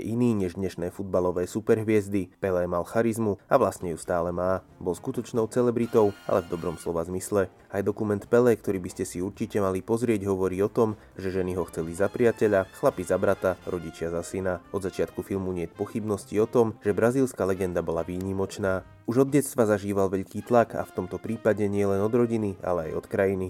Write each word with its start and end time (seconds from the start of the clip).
než 0.00 0.56
dnešné 0.56 0.88
futbalové 0.88 1.44
superhviezdy. 1.44 2.32
Pelé 2.40 2.64
mal 2.64 2.88
charizmu 2.88 3.36
a 3.50 3.60
vlastne 3.60 3.92
ju 3.92 3.98
stále 4.00 4.32
má. 4.32 4.64
Bol 4.80 4.96
skutočnou 4.96 5.50
celebritou, 5.52 6.16
ale 6.24 6.40
v 6.46 6.50
dobrom 6.56 6.80
slova 6.80 7.04
zmysle. 7.04 7.52
Aj 7.68 7.82
dokument 7.84 8.20
Pelé, 8.24 8.56
ktorý 8.56 8.80
by 8.80 8.90
ste 8.92 9.04
si 9.04 9.20
určite 9.20 9.60
mali 9.60 9.84
pozrieť, 9.84 10.24
hovorí 10.24 10.60
o 10.64 10.72
tom, 10.72 10.96
že 11.16 11.32
ženy 11.32 11.56
ho 11.56 11.64
chceli 11.68 11.92
za 11.92 12.08
priateľa, 12.08 12.68
chlapi 12.78 13.02
za 13.04 13.16
brata, 13.20 13.60
rodičia 13.68 14.08
za 14.08 14.24
syna. 14.24 14.64
Od 14.72 14.80
začiatku 14.80 15.20
filmu 15.20 15.52
nie 15.52 15.68
je 15.68 15.76
pochybnosti 15.76 16.36
o 16.40 16.48
tom, 16.48 16.76
že 16.80 16.96
brazílska 16.96 17.44
legenda 17.44 17.80
bola 17.84 18.04
výnimočná. 18.04 18.84
Už 19.04 19.24
od 19.24 19.34
detstva 19.34 19.66
zažíval 19.66 20.08
veľký 20.08 20.46
tlak 20.46 20.78
a 20.78 20.86
v 20.86 20.94
tomto 20.94 21.18
prípade 21.20 21.66
nie 21.66 21.84
len 21.84 22.00
od 22.00 22.12
rodiny, 22.12 22.60
ale 22.62 22.92
aj 22.92 23.02
od 23.02 23.06
krajiny. 23.10 23.48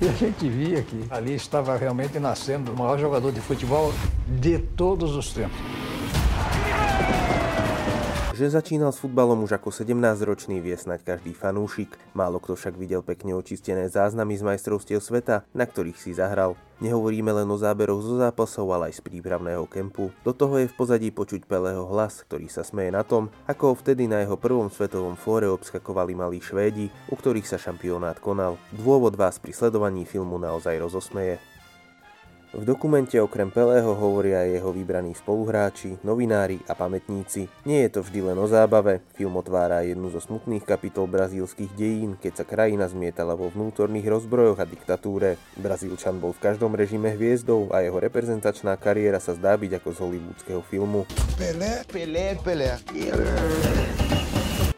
E 0.00 0.08
a 0.08 0.12
gente 0.12 0.48
via 0.48 0.82
que 0.82 1.04
ali 1.10 1.34
estava 1.34 1.76
realmente 1.76 2.18
nascendo 2.18 2.72
o 2.72 2.76
maior 2.76 2.98
jogador 2.98 3.32
de 3.32 3.40
futebol 3.40 3.92
de 4.26 4.58
todos 4.58 5.14
os 5.14 5.32
tempos. 5.32 5.58
Že 8.40 8.56
začínal 8.56 8.88
s 8.88 9.04
futbalom 9.04 9.44
už 9.44 9.60
ako 9.60 9.68
17-ročný 9.68 10.64
vie 10.64 10.72
snať 10.72 11.04
každý 11.04 11.36
fanúšik. 11.36 11.92
Málo 12.16 12.40
kto 12.40 12.56
však 12.56 12.72
videl 12.72 13.04
pekne 13.04 13.36
očistené 13.36 13.84
záznamy 13.92 14.32
z 14.32 14.48
majstrovstiev 14.48 15.04
sveta, 15.04 15.44
na 15.52 15.68
ktorých 15.68 16.00
si 16.00 16.16
zahral. 16.16 16.56
Nehovoríme 16.80 17.36
len 17.36 17.44
o 17.44 17.60
záberoch 17.60 18.00
zo 18.00 18.16
zápasov, 18.16 18.72
ale 18.72 18.88
aj 18.88 18.96
z 18.96 19.04
prípravného 19.04 19.68
kempu. 19.68 20.08
Do 20.24 20.32
toho 20.32 20.56
je 20.56 20.72
v 20.72 20.76
pozadí 20.80 21.12
počuť 21.12 21.44
Pelého 21.44 21.84
hlas, 21.84 22.24
ktorý 22.24 22.48
sa 22.48 22.64
smeje 22.64 22.88
na 22.88 23.04
tom, 23.04 23.28
ako 23.44 23.62
ho 23.68 23.74
vtedy 23.76 24.08
na 24.08 24.24
jeho 24.24 24.40
prvom 24.40 24.72
svetovom 24.72 25.20
fóre 25.20 25.44
obskakovali 25.44 26.16
malí 26.16 26.40
Švédi, 26.40 26.88
u 27.12 27.20
ktorých 27.20 27.44
sa 27.44 27.60
šampionát 27.60 28.16
konal. 28.24 28.56
Dôvod 28.72 29.20
vás 29.20 29.36
pri 29.36 29.52
sledovaní 29.52 30.08
filmu 30.08 30.40
naozaj 30.40 30.80
rozosmeje. 30.80 31.36
V 32.50 32.66
dokumente 32.66 33.14
okrem 33.22 33.46
Pelého 33.46 33.94
hovoria 33.94 34.42
aj 34.42 34.58
jeho 34.58 34.70
vybraní 34.74 35.14
spoluhráči, 35.14 36.02
novinári 36.02 36.58
a 36.66 36.74
pamätníci. 36.74 37.46
Nie 37.62 37.86
je 37.86 37.94
to 37.94 38.00
vždy 38.02 38.26
len 38.26 38.38
o 38.42 38.50
zábave, 38.50 39.06
film 39.14 39.38
otvára 39.38 39.86
jednu 39.86 40.10
zo 40.10 40.18
smutných 40.18 40.66
kapitol 40.66 41.06
brazílskych 41.06 41.70
dejín, 41.78 42.18
keď 42.18 42.42
sa 42.42 42.44
krajina 42.44 42.90
zmietala 42.90 43.38
vo 43.38 43.54
vnútorných 43.54 44.02
rozbrojoch 44.02 44.58
a 44.58 44.66
diktatúre. 44.66 45.38
Brazílčan 45.62 46.18
bol 46.18 46.34
v 46.34 46.42
každom 46.42 46.74
režime 46.74 47.14
hviezdou 47.14 47.70
a 47.70 47.86
jeho 47.86 48.02
reprezentačná 48.02 48.74
kariéra 48.74 49.22
sa 49.22 49.38
zdá 49.38 49.54
byť 49.54 49.78
ako 49.78 49.88
z 49.94 49.98
hollywoodského 50.02 50.62
filmu. 50.66 51.06
Pelé, 51.38 51.86
Pelé, 51.86 52.34
Pelé. 52.42 52.74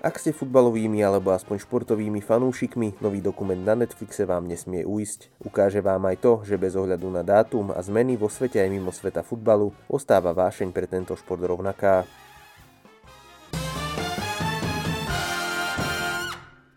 Ak 0.03 0.19
ste 0.19 0.35
futbalovými 0.35 0.99
alebo 0.99 1.31
aspoň 1.31 1.63
športovými 1.63 2.27
fanúšikmi, 2.27 2.99
nový 2.99 3.23
dokument 3.23 3.63
na 3.63 3.79
Netflixe 3.79 4.27
vám 4.27 4.51
nesmie 4.51 4.83
uísť. 4.83 5.31
Ukáže 5.47 5.79
vám 5.79 6.11
aj 6.11 6.19
to, 6.19 6.33
že 6.43 6.59
bez 6.59 6.75
ohľadu 6.75 7.07
na 7.07 7.23
dátum 7.23 7.71
a 7.71 7.79
zmeny 7.79 8.19
vo 8.19 8.27
svete 8.27 8.59
aj 8.59 8.67
mimo 8.67 8.91
sveta 8.91 9.23
futbalu 9.23 9.71
ostáva 9.87 10.35
vášeň 10.35 10.75
pre 10.75 10.91
tento 10.91 11.15
šport 11.15 11.47
rovnaká. 11.47 12.03